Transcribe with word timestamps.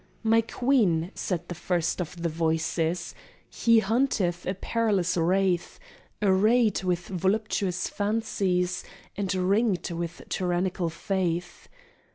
"My 0.23 0.41
Queen," 0.41 1.11
said 1.13 1.47
the 1.47 1.53
first 1.53 2.01
of 2.01 2.19
the 2.23 2.27
Voices, 2.27 3.13
"He 3.47 3.77
hunteth 3.81 4.47
a 4.47 4.55
perilous 4.55 5.15
wraith, 5.15 5.77
Arrayed 6.23 6.81
with 6.83 7.07
voluptuous 7.07 7.87
fancies 7.87 8.83
And 9.15 9.31
ringed 9.35 9.91
with 9.91 10.23
tyrannical 10.27 10.89
faith. 10.89 11.67